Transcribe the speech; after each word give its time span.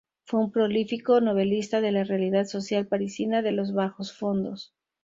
Fue 0.25 0.39
un 0.39 0.51
prolífico 0.51 1.21
novelista 1.21 1.79
de 1.79 1.91
la 1.91 2.03
realidad 2.03 2.45
social 2.45 2.87
parisina 2.87 3.43
de 3.43 3.51
los 3.51 3.71
bajos 3.71 4.13
fondos. 4.17 4.73